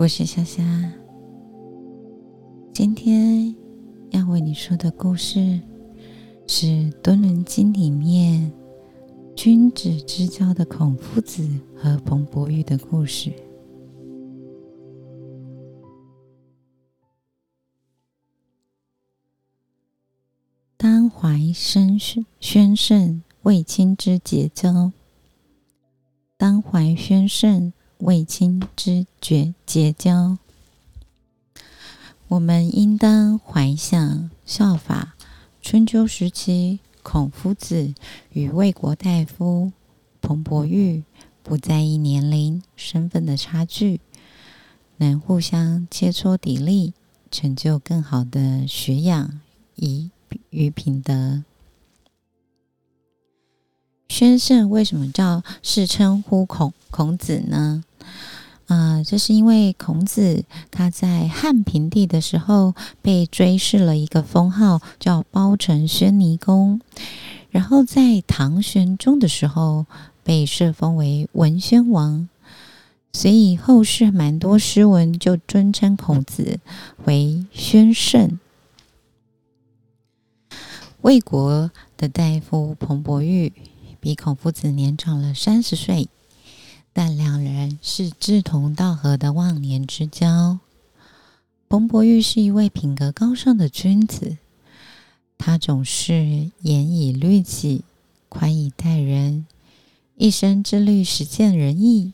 [0.00, 0.64] 我是夏夏，
[2.72, 3.54] 今天
[4.08, 5.60] 要为你说的故事
[6.46, 6.66] 是
[7.02, 8.50] 《敦伦经》里面
[9.36, 11.46] 君子之交的孔夫子
[11.76, 13.30] 和彭伯玉的故事。
[20.78, 24.92] 当怀生宣宣圣为亲之结交，
[26.38, 27.74] 当怀宣圣。
[28.00, 30.38] 为亲之绝结交，
[32.28, 35.14] 我们应当怀想效法
[35.60, 37.92] 春秋时期孔夫子
[38.32, 39.72] 与魏国大夫
[40.22, 41.04] 彭伯玉，
[41.42, 44.00] 不在意年龄、身份的差距，
[44.96, 46.94] 能互相切磋砥砺，
[47.30, 49.40] 成就更好的学养
[49.74, 50.08] 与
[50.48, 51.44] 与品德。
[54.20, 57.82] 宣圣为什么叫是称呼孔孔子呢？
[58.66, 66.82] 啊，这是因为孔子他在汉平帝的时候被追谥了一个封号，叫包城宣尼公。
[67.48, 69.86] 然后在唐玄宗的时候
[70.22, 72.28] 被册封为文宣王，
[73.14, 76.60] 所以后世蛮多诗文就尊称孔子
[77.06, 78.38] 为宣圣。
[81.00, 83.50] 魏国的大夫彭伯玉
[84.00, 86.08] 比孔夫子年长了三十岁。
[86.92, 90.58] 但两人是志同道合的忘年之交。
[91.68, 94.38] 彭伯玉是一位品格高尚的君子，
[95.38, 97.84] 他总是严以律己，
[98.28, 99.46] 宽以待人，
[100.16, 102.12] 一生致力实践仁义，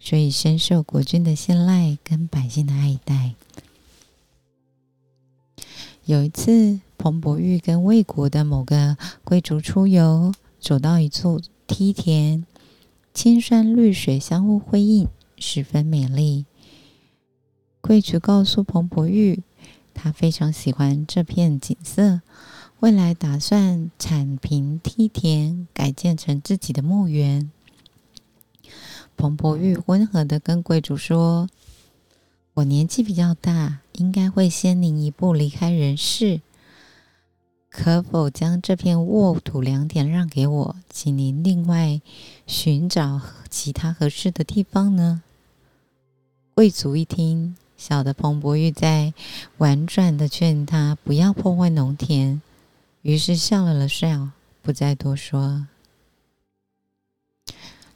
[0.00, 3.34] 所以深受国君的信赖跟百姓的爱戴。
[6.06, 10.32] 有一次，彭伯玉跟魏国的某个贵族出游，
[10.66, 12.44] 走到一处梯田。
[13.14, 15.06] 青山绿水相互辉映，
[15.38, 16.44] 十分美丽。
[17.80, 19.44] 贵族告诉彭伯玉，
[19.94, 22.20] 他非常喜欢这片景色，
[22.80, 27.48] 未来打算铲平梯田，改建成自己的墓园。
[29.16, 31.48] 彭伯玉温和的跟贵族说
[32.54, 36.40] ：“我年纪比较大，应该会先您一步离开人世。”
[37.76, 42.00] 可否将这片沃土良田让给我，请您另外
[42.46, 43.20] 寻找
[43.50, 45.22] 其他合适的地方呢？
[46.54, 49.12] 贵族一听，晓得彭伯玉在
[49.58, 52.40] 婉转的劝他不要破坏农田，
[53.02, 54.30] 于是笑了笑，
[54.62, 55.66] 不再多说。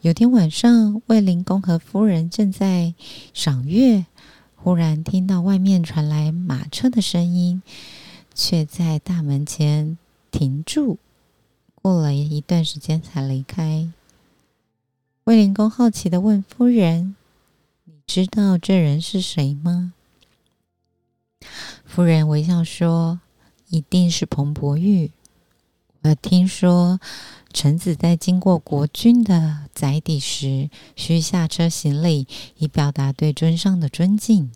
[0.00, 2.94] 有天晚上，卫灵公和夫人正在
[3.34, 4.06] 赏月，
[4.54, 7.62] 忽然听到外面传来马车的声音。
[8.36, 9.96] 却在大门前
[10.30, 10.98] 停住，
[11.74, 13.90] 过了一段时间才离开。
[15.24, 17.16] 卫灵公好奇的问夫人
[17.84, 19.94] ：“你知道这人是谁吗？”
[21.86, 23.20] 夫人微笑说
[23.70, 25.10] ：“一定是彭伯玉。
[26.02, 27.00] 我听说，
[27.52, 34.52] 臣子在经过国君的宅邸时，需下车行礼，以表达对尊上的尊敬。”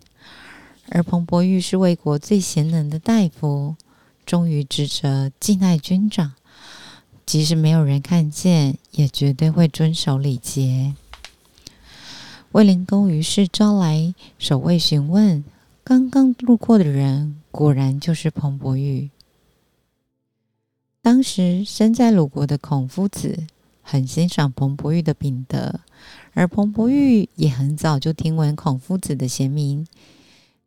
[0.93, 3.75] 而彭伯玉是魏国最贤能的大夫，
[4.25, 6.33] 忠于职责，敬爱军长，
[7.25, 10.93] 即使没有人看见，也绝对会遵守礼节。
[12.51, 15.45] 卫灵公于是招来守卫询问，
[15.81, 19.09] 刚刚路过的人果然就是彭伯玉。
[21.01, 23.47] 当时身在鲁国的孔夫子
[23.81, 25.79] 很欣赏彭伯玉的品德，
[26.33, 29.87] 而彭伯玉也很早就听闻孔夫子的贤名。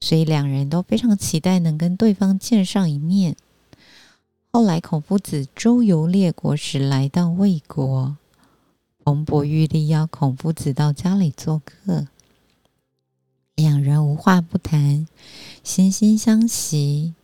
[0.04, 3.36] 所以两人都非常期待能跟对方见上一面。
[4.52, 8.14] 后来孔夫子周游列国时，来到魏国，
[9.02, 12.06] 彭伯玉力邀孔夫子到家里做客，
[13.54, 15.08] 两人无话不谈，
[15.64, 17.14] 惺惺相惜。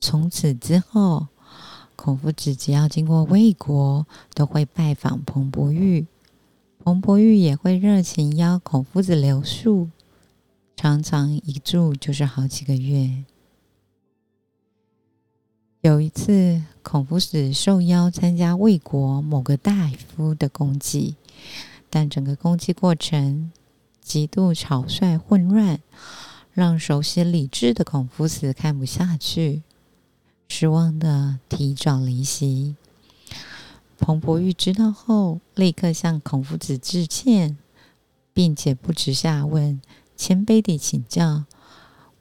[0.00, 1.26] 从此之后，
[1.94, 6.06] 孔夫子只要经过魏国，都会拜访彭伯玉，
[6.82, 9.90] 彭伯玉也会热情邀孔夫子留宿。
[10.80, 13.24] 常常一住就是好几个月。
[15.80, 21.16] 有一次，孔夫子受邀参加魏国某个大夫的公祭，
[21.90, 23.50] 但整个公祭过程
[24.00, 25.80] 极度草率混乱，
[26.52, 29.64] 让熟悉礼制的孔夫子看不下去，
[30.46, 32.76] 失望的提早离席。
[33.98, 37.58] 彭伯玉知道后，立刻向孔夫子致歉，
[38.32, 39.80] 并且不耻下问。
[40.18, 41.44] 谦卑地请教：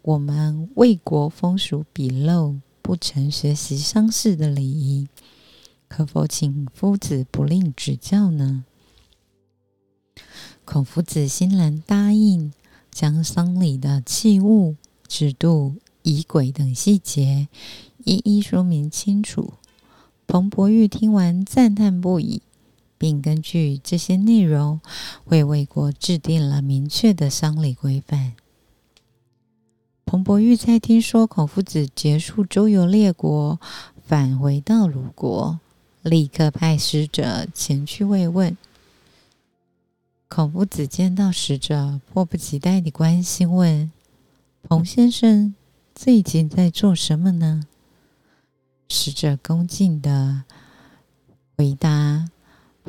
[0.03, 5.07] 我们魏国风俗鄙陋，不曾学习丧事的礼仪，
[5.87, 8.63] 可否请夫子不吝指教呢？
[10.63, 12.53] 孔夫子欣然答应，
[12.91, 14.75] 将丧礼的器物、
[15.07, 17.47] 制度、仪轨等细节
[18.05, 19.55] 一一说明清楚。
[20.27, 22.43] 彭伯玉听完赞叹不已，
[22.97, 24.79] 并根据这些内容
[25.25, 28.33] 为魏国制定了明确的丧礼规范。
[30.05, 33.59] 彭伯玉在听说孔夫子结束周游列国，
[34.05, 35.59] 返回到鲁国，
[36.01, 38.55] 立刻派使者前去慰问。
[40.29, 43.91] 孔夫子见到使者，迫不及待地关心问
[44.63, 45.55] ：“彭先生
[45.95, 47.63] 最近在做什么呢？”
[48.89, 50.43] 使者恭敬地
[51.57, 52.29] 回答：“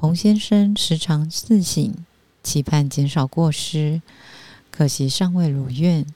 [0.01, 1.93] 彭先生时常自省，
[2.45, 4.01] 期盼减少过失，
[4.71, 6.07] 可惜尚未如愿。”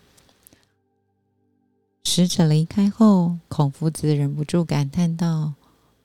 [2.05, 5.55] 使者离开后，孔夫子忍不住感叹道：“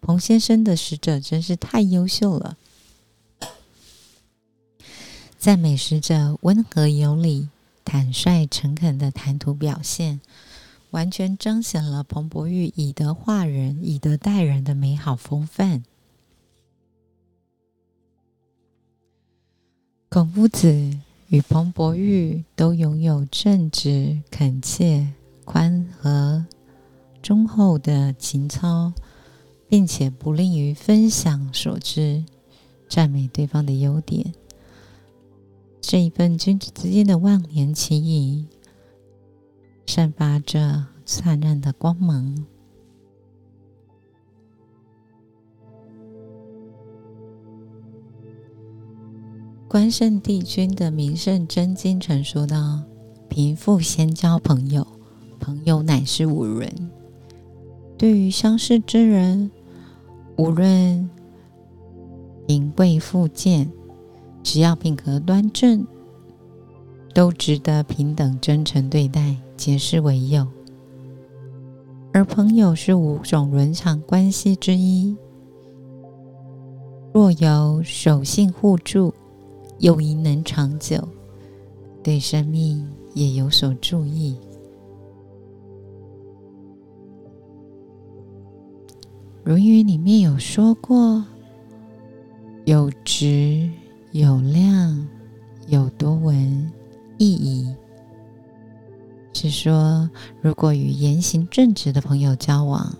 [0.01, 2.57] 彭先生的使者真是太优秀了。”
[5.37, 7.47] 赞美使者温和有礼、
[7.85, 10.19] 坦率诚恳的谈吐表现，
[10.89, 15.83] 完全彰显了彭博玉以德化人、以德待人的美好风范。
[20.09, 25.13] 孔夫子与彭伯玉都拥有正直、恳切。
[25.43, 26.45] 宽和、
[27.21, 28.91] 忠厚的情操，
[29.69, 32.25] 并且不吝于分享所知，
[32.89, 34.33] 赞美对方的优点。
[35.79, 38.45] 这一份君子之间的万年情谊，
[39.85, 42.45] 散发着灿烂的光芒。
[49.77, 52.81] 关圣帝君的名圣真经曾说道
[53.29, 54.87] ：“贫富先交朋友。”
[55.39, 56.89] 朋友乃是五人。
[57.95, 59.51] 对于相识之人，
[60.35, 61.07] 无论
[62.47, 63.71] 贫贵富贱，
[64.41, 65.85] 只要品格端正，
[67.13, 70.47] 都值得平等真诚对待，结识为友。
[72.13, 75.15] 而朋友是五种伦常关系之一，
[77.13, 79.13] 若有守信互助，
[79.79, 81.07] 友谊能长久，
[82.03, 84.35] 对生命也有所注意。
[89.49, 91.23] 《论语》里面有说过
[92.65, 93.69] ：“有直，
[94.11, 95.07] 有量，
[95.67, 96.69] 有多闻，
[97.17, 97.73] 益矣。”
[99.31, 100.09] 是说，
[100.41, 102.93] 如果与言行正直的朋友交往，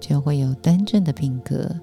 [0.00, 1.74] 就会有端正的品格；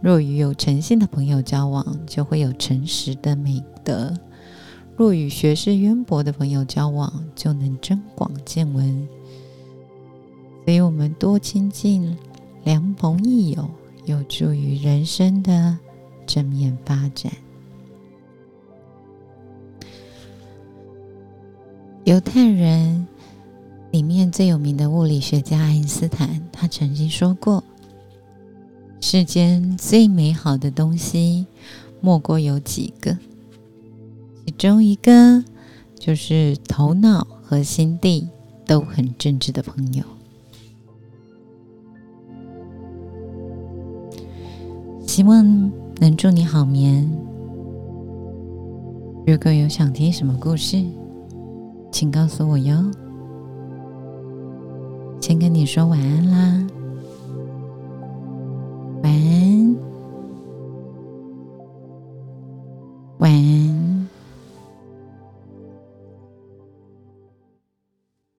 [0.00, 4.14] 若与有诚信的朋友交往，就会有诚实的美德；
[4.96, 9.08] 若与学识渊博的朋友交往，就能增广见闻。
[10.64, 12.16] 所以，我们多亲近。
[12.62, 13.70] 良朋益友
[14.04, 15.78] 有助于人生的
[16.26, 17.32] 正面发展。
[22.04, 23.08] 犹太人
[23.92, 27.64] 里面最有名的物理学家爱因斯坦，他曾经说过
[29.00, 31.46] ：“世间最美好的东西，
[32.00, 33.16] 莫过有几个，
[34.46, 35.42] 其中一个
[35.98, 38.28] 就是头脑和心地
[38.66, 40.04] 都很正直的朋友。”
[45.06, 47.10] 希望能祝你好眠。
[49.26, 50.84] 如果有想听什么故事，
[51.90, 52.90] 请告诉我哟。
[55.20, 56.66] 先跟你说晚安啦。
[59.02, 59.39] 晚安。